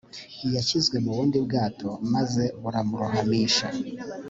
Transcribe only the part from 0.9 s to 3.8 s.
mu bundi bwato maze buramurohamisha